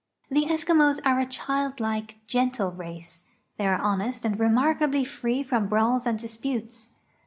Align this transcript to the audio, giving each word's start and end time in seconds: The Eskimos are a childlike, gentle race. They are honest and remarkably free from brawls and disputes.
The 0.31 0.47
Eskimos 0.47 0.99
are 1.05 1.19
a 1.19 1.27
childlike, 1.27 2.17
gentle 2.25 2.71
race. 2.71 3.25
They 3.57 3.67
are 3.67 3.79
honest 3.79 4.25
and 4.25 4.39
remarkably 4.39 5.03
free 5.05 5.43
from 5.43 5.67
brawls 5.67 6.07
and 6.07 6.17
disputes. 6.17 6.93